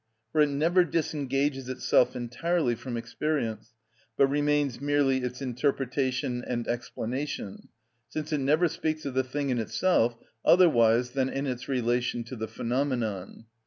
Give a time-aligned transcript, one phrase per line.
[0.31, 3.75] For it never disengages itself entirely from experience,
[4.17, 7.69] but remains merely its interpretation and explanation,
[8.09, 12.35] since it never speaks of the thing in itself otherwise than in its relation to
[12.35, 13.45] the phenomenon.